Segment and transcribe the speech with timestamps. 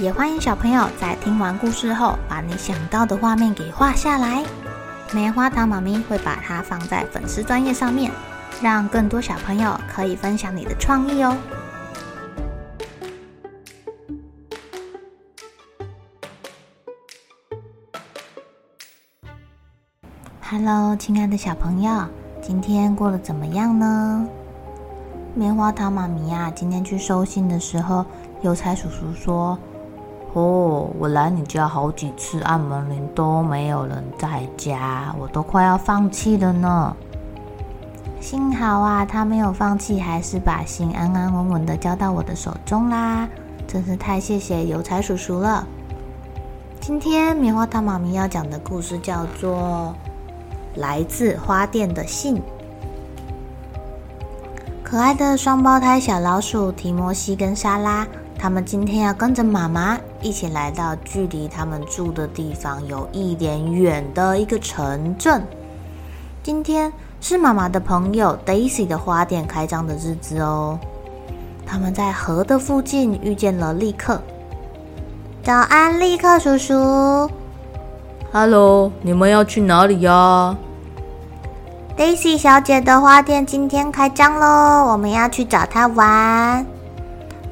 [0.00, 4.44] 也欢迎小朋友在听完故事后，把你想到的画面给画下来。
[5.12, 8.10] 棉花糖妈咪会把它放在粉丝专页上面，
[8.60, 11.36] 让更多小朋友可以分享你的创意哦。
[20.42, 22.04] Hello，亲爱的小朋友，
[22.42, 24.26] 今天过得怎么样呢？
[25.36, 28.04] 棉花糖妈咪呀，今天去收信的时候，
[28.42, 29.56] 邮差叔叔说。
[30.34, 36.96] 哦，我来你家好几次，按门铃都没有人在家，我都快要放弃了呢。
[38.20, 43.28] 幸好啊，他没有放弃，还是把信安安稳稳的交到我的手中啦，
[43.68, 45.64] 真是太谢谢邮差叔叔了。
[46.80, 49.94] 今天棉花糖妈咪要讲的故事叫做
[50.80, 52.38] 《来自花店的信》。
[54.82, 58.04] 可爱的双胞胎小老鼠提摩西跟莎拉。
[58.44, 65.42] 他们今天要跟着妈妈一起来到距离他们住的地方有一点远的一个城镇。
[66.42, 66.92] 今天
[67.22, 70.78] 是妈妈的朋友 Daisy 的花店开张的日子哦。
[71.64, 74.20] 他们在河的附近遇见了立刻。
[75.42, 77.30] 早安，立刻叔叔。
[78.30, 80.54] Hello，你们要去哪里呀
[81.96, 86.66] ？Daisy 小姐的花店今天开张喽，我们要去找她玩。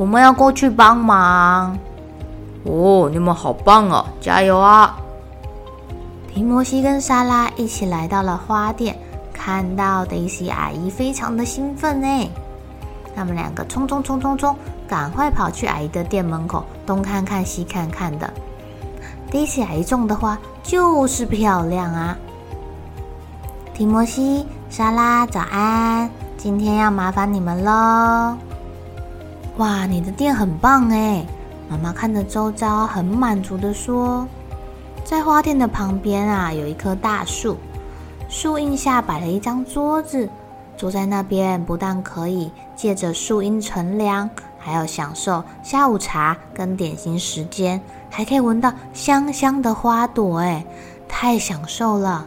[0.00, 1.76] 我们要过去帮忙
[2.64, 3.06] 哦！
[3.12, 4.96] 你们好棒哦，加油啊！
[6.26, 8.98] 提摩西跟莎拉一起来到了花店，
[9.30, 12.30] 看到 Daisy 阿姨，非常的兴奋呢。
[13.14, 14.56] 他们两个冲冲冲冲冲，
[14.88, 18.32] 赶快跑去阿姨的店门口，东看看西看看的。
[19.30, 22.16] Daisy 阿姨种的花就是漂亮啊！
[23.74, 26.08] 提摩西、莎拉，早安！
[26.38, 28.34] 今天要麻烦你们喽。
[29.60, 31.22] 哇，你的店很棒哎！
[31.68, 34.26] 妈妈看着周遭，很满足的说
[35.04, 37.58] ：“在花店的旁边啊，有一棵大树，
[38.26, 40.26] 树荫下摆了一张桌子，
[40.78, 47.78] 坐在那边不但可以借着树荫乘凉，还要享受下午茶跟点心时间，
[48.08, 50.64] 还可以闻到香香的花朵，哎，
[51.06, 52.26] 太享受了！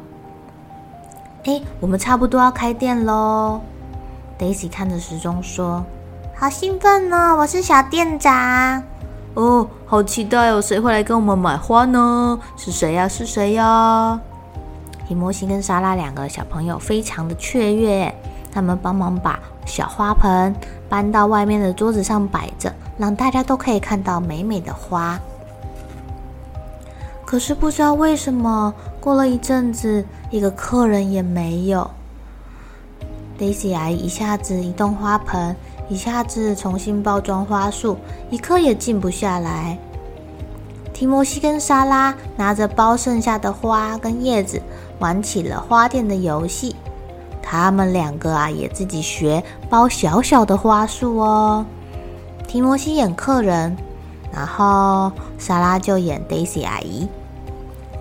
[1.45, 3.59] 哎，我们差不多要开店喽。
[4.37, 5.83] ”Daisy 看着时钟说。
[6.35, 7.35] 好兴奋呢！
[7.37, 8.83] 我是小店长。
[9.35, 10.59] 哦，好期待哦！
[10.59, 12.37] 谁会来跟我们买花呢？
[12.57, 13.07] 是谁呀？
[13.07, 14.19] 是谁呀？
[15.07, 18.13] 提摩西跟莎拉两个小朋友非常的雀跃，
[18.51, 20.53] 他们帮忙把小花盆
[20.89, 25.17] 搬到外面的桌子上摆着，让大家都可以看到美美的花。
[27.25, 31.89] 可是不知道为什么，过了一阵子，一个客人也没有。
[33.39, 35.55] Daisy 阿姨一下子移动花盆。
[35.93, 37.95] 一下子重新包装花束，
[38.31, 39.77] 一刻也静不下来。
[40.91, 44.59] 提摩西跟莎拉拿着包剩下的花跟叶子，
[44.97, 46.75] 玩起了花店的游戏。
[47.43, 51.63] 他们两个啊，也自己学包小小的花束哦。
[52.47, 53.77] 提摩西演客人，
[54.33, 57.07] 然后莎拉就演 Daisy 阿姨。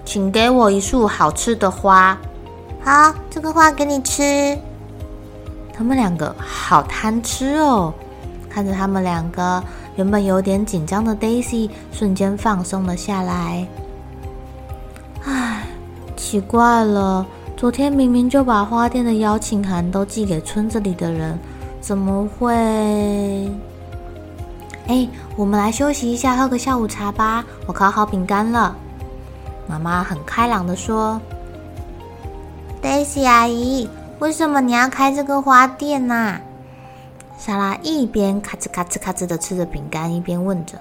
[0.06, 2.16] 请给我一束好吃的花。
[2.82, 4.58] 好，这个花给你吃。
[5.72, 7.92] 他们两个好贪吃哦！
[8.48, 9.62] 看着他们两个，
[9.96, 13.66] 原本有点紧张的 Daisy 瞬间放松了下来。
[15.24, 15.64] 唉，
[16.16, 21.38] 奇怪了，昨天明明就把花店的邀请函都寄给村子里的人，
[21.80, 22.54] 怎么会？
[24.88, 27.42] 哎，我们来休息一下，喝个下午茶吧。
[27.66, 28.76] 我烤好饼干了。
[29.66, 31.18] 妈妈很开朗的说
[32.82, 33.88] ：“Daisy 阿姨。”
[34.22, 36.40] 为什么你要开这个花店呢、啊？
[37.36, 40.78] 莎拉一边咔吱咔吱咔吱的吃着饼干，一边问着：“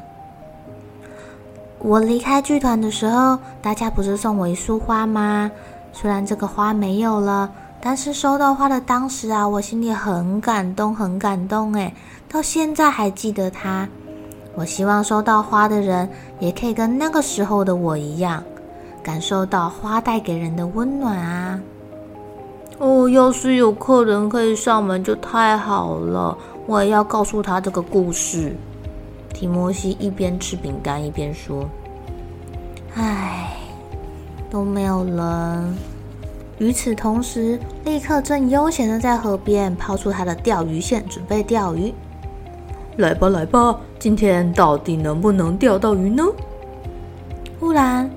[1.81, 5.49] 我离开剧团的时候，大家不是送我一束花吗？
[5.91, 7.51] 虽然这个花没有了，
[7.81, 11.91] 但是收到花的当时啊，我心里很感动，很感动诶，
[12.29, 13.89] 到现在还记得它。
[14.53, 16.07] 我希望收到花的人
[16.37, 18.43] 也可以跟那个时候的我一样，
[19.01, 21.59] 感受到花带给人的温暖啊。”
[22.81, 26.35] 哦，要是有客人可以上门就太好了。
[26.65, 28.55] 我也要告诉他这个故事。
[29.31, 31.69] 提摩西一边吃饼干一边说
[32.97, 33.55] ：“唉，
[34.49, 35.77] 都没有人。”
[36.57, 41.93] 与此同时，立刻正悠闲的在河边抛出他的钓鱼线，准备钓鱼。
[42.97, 46.23] 来吧，来吧，今天到底能不能钓到鱼呢？
[47.59, 48.09] 忽然，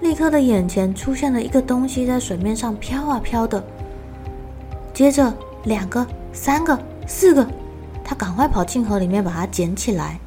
[0.00, 3.60] 立刻的眼前出现了一个东西，在水面上飘啊飘的。
[4.92, 5.32] 接着，
[5.64, 7.46] 两个、三个、四个，
[8.04, 10.18] 他赶快跑进河里面把它捡起来。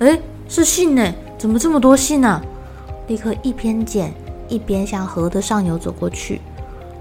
[0.00, 0.18] 哎，
[0.48, 1.12] 是信呢？
[1.38, 2.40] 怎么这么多信呢？
[3.06, 4.12] 立刻一边捡
[4.48, 6.40] 一边向河的上游走过去。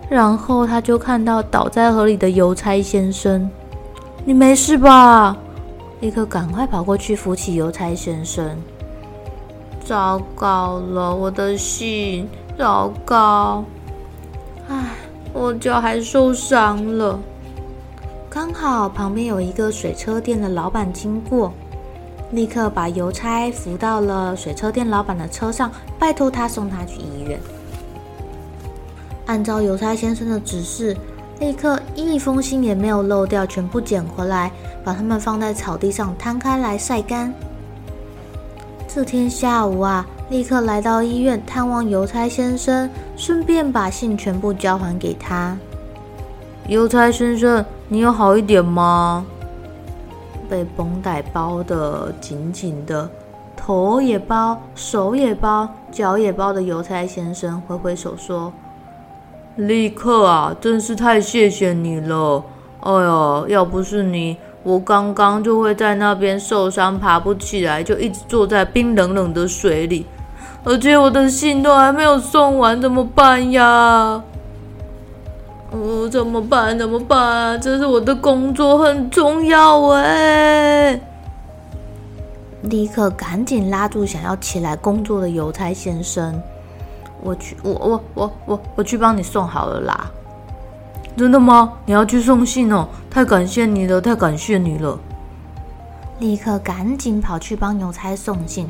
[0.07, 3.49] 然后他就看到倒在河里的邮差先生，
[4.23, 5.35] 你没事吧？
[6.01, 8.55] 立刻赶快跑过去扶起邮差先生。
[9.83, 12.27] 糟糕了，我的信！
[12.57, 13.63] 糟糕！
[15.45, 17.19] 我脚还受伤了。
[18.31, 21.53] 刚好旁边有一个水车店的老板经过，
[22.31, 27.39] 立刻把邮差扶到了水车店老板的车上，拜托他送他去医院。
[29.27, 30.97] 按照邮差先生的指示，
[31.39, 34.51] 立刻一封信也没有漏掉，全部捡回来，
[34.83, 37.31] 把它们放在草地上摊开来晒干。
[38.87, 45.57] 这天下午啊，立刻来到医院探望邮差先生，顺便把信全部交还给他。
[46.67, 49.25] 邮差先生，你有好一点吗？
[50.49, 53.09] 被绷带包得紧紧的，
[53.55, 58.51] 头也包，手也包，脚也包的邮差先生挥挥手说。
[59.55, 60.55] 立刻啊！
[60.59, 62.43] 真是太谢谢你了。
[62.81, 70.05] 哎呀，要不是你，我刚刚就会在那边受伤，爬不起来，就一直坐在冰冷冷的水里。
[70.65, 74.23] 而且我的信都还没有送完，怎么办呀？
[75.71, 76.77] 呃，怎么办？
[76.77, 77.59] 怎么办？
[77.61, 80.99] 这是我的工作，很重要哎！
[82.63, 86.41] 立刻赶紧拉住想要起来工作的邮差先生。
[87.21, 90.11] 我去，我我我我我去帮你送好了啦。
[91.15, 91.73] 真的吗？
[91.85, 92.87] 你要去送信哦？
[93.09, 94.97] 太感谢你了，太感谢你了！
[96.19, 98.67] 立刻赶紧跑去帮邮差送信，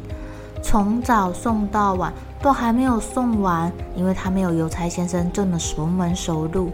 [0.68, 6.72] 从早送到晚都还没有送完，因为他没有邮差先生这么熟门熟路。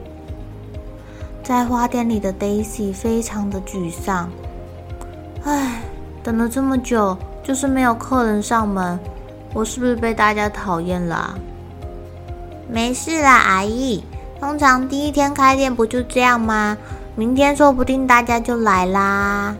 [1.43, 4.29] 在花店里的 Daisy 非常的沮丧，
[5.43, 5.81] 唉，
[6.23, 8.97] 等了这么久，就是没有客人上门，
[9.53, 11.35] 我是不是被大家讨厌了啊？
[12.69, 14.01] 没事啦，阿姨。
[14.39, 16.77] 通常第一天开店不就这样吗？
[17.15, 19.53] 明天说不定大家就来啦。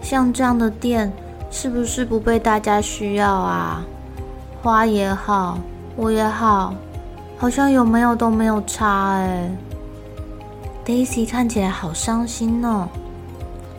[0.00, 1.12] 像这样的店，
[1.56, 3.80] 是不是不被大家需要啊？
[4.60, 5.56] 花也好，
[5.94, 6.74] 我也好，
[7.38, 9.48] 好像有没有都没有差哎。
[10.84, 12.88] Daisy 看起来好伤心哦。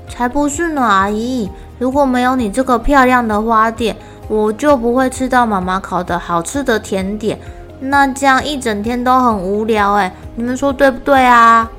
[0.07, 1.51] 才不是呢，阿姨。
[1.77, 3.93] 如果没有你这个漂亮的花店，
[4.29, 7.37] 我就不会吃到妈妈烤的好吃的甜点。
[7.81, 11.69] 那这样一整天都很无聊哎，你们说对不对啊？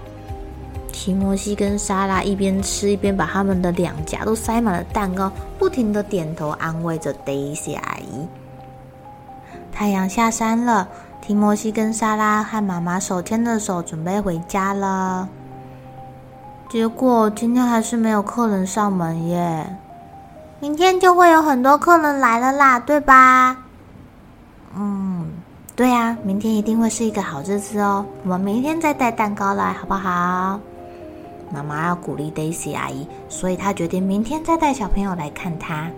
[0.98, 8.26] 提摩西跟莎拉一边吃一边把他们的两颊都塞满了蛋糕，不停的点头安慰着 Daisy 阿姨。
[9.70, 10.88] 太阳下山了，
[11.20, 15.28] 提摩西跟莎拉和妈妈手牵着手准备回家了。
[16.70, 19.76] 结果今天还是没有客人上门耶。
[20.61, 23.59] 明天就会有很多客人来了啦，对吧？
[24.75, 25.26] 嗯。
[25.76, 28.02] 对呀，明天一定会是一个好日子哦。
[28.23, 30.59] 我们明天再带蛋糕来，好不好？
[31.53, 35.88] 妈妈要鼓励 Daisy 阿姨，所以她决定明天再带小朋友来看她。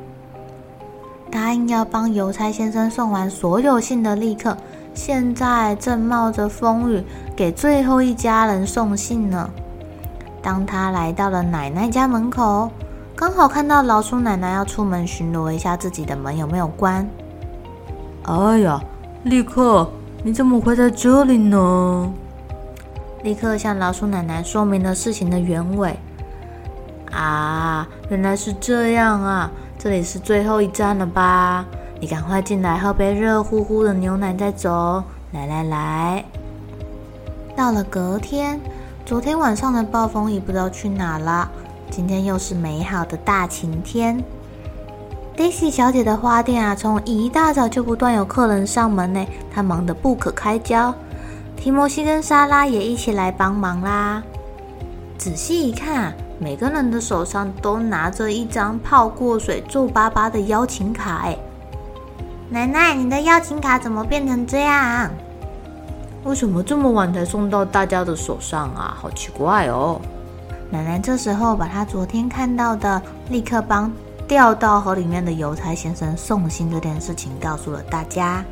[1.31, 4.57] 答应要帮邮差先生送完所有信的立刻，
[4.95, 7.05] 现在正冒着风雨
[7.37, 9.50] 给最后一家人送信呢。
[10.40, 12.71] 当他来到了奶奶家门口，
[13.14, 17.07] 刚好看到老鼠奶奶要出门巡逻一下自己的门有没有关。
[18.23, 18.81] 哎呀！
[19.25, 19.90] 立刻，
[20.23, 22.12] 你怎么会在这里呢？
[23.22, 25.98] 立刻向老鼠奶奶说明了事情的原委。
[27.10, 29.50] 啊，原来是这样啊！
[29.78, 31.64] 这里是最后一站了吧？
[32.00, 35.02] 你赶快进来喝杯热乎乎的牛奶再走。
[35.32, 36.25] 来来来，
[37.56, 38.60] 到了隔天，
[39.04, 41.50] 昨天晚上的暴风雨不知道去哪了。
[41.90, 44.22] 今天又是美好的大晴天。
[45.37, 50.94] Daisy 小姐的花店啊，从一大早就不断有客人上门呢，她忙得不可开交。
[51.60, 54.22] 提摩西跟莎拉也一起来帮忙啦。
[55.18, 61.22] 仔细一看，每个人的手上都拿着一张泡过水、皱巴巴的邀请卡。
[61.24, 61.36] 哎，
[62.48, 65.10] 奶奶，你的邀请卡怎么变成这样？
[66.24, 68.96] 为什么这么晚才送到大家的手上啊？
[68.96, 70.00] 好奇怪哦。
[70.70, 73.90] 奶奶这时候把她昨天看到的立刻帮
[74.28, 78.44] 掉到河里面的邮差先生送信这件事情告诉了大家。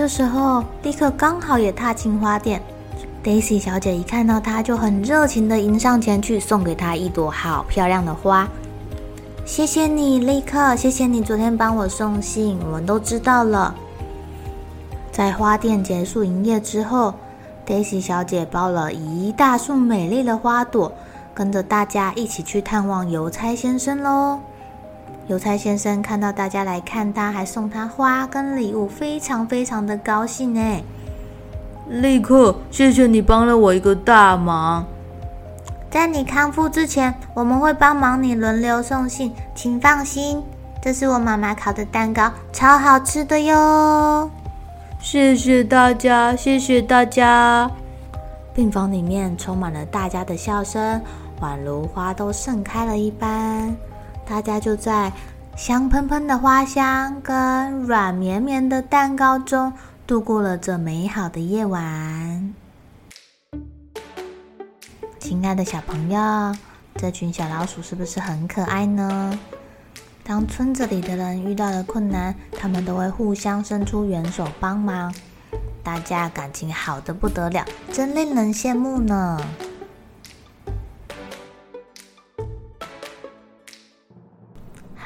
[0.00, 2.62] 这时候，立刻刚好也踏进花店
[3.22, 8.48] ，Daisy 小姐一看到他，就很热情地迎上前去，送给他一朵好漂亮的花。
[9.44, 13.74] 谢谢你，立刻，谢谢你昨天帮我送信，我们都知道了。
[15.12, 17.12] 在花店结束营业之后
[17.66, 20.90] ，Daisy 小姐抱了一大束美丽的花朵，
[21.34, 24.40] 跟着大家一起去探望邮差先生喽。
[25.30, 30.82] 邮差先生看到大家来看他，还送他花跟礼物，非常非常的高兴哎！
[31.88, 34.84] 立刻，谢谢你帮了我一个大忙。
[35.88, 40.42] 在你康复之前，我们会帮忙你轮流送信，请放心。
[40.82, 44.28] 这是我妈妈烤的蛋糕，超好吃的哟！
[44.98, 47.70] 谢谢大家，谢谢大家。
[48.52, 51.00] 病房里面充满了大家的笑声，
[51.40, 53.72] 宛如花都盛开了一般。
[54.30, 55.12] 大家就在
[55.56, 59.72] 香喷喷的花香跟软绵绵的蛋糕中
[60.06, 62.54] 度过了这美好的夜晚。
[65.18, 66.56] 亲爱的小朋友，
[66.94, 69.36] 这群小老鼠是不是很可爱呢？
[70.22, 75.12] 当村子里的人遇到了困难，他们都会互相伸出援手帮忙，
[75.82, 79.40] 大家感情好得不得了，真令人羡慕呢。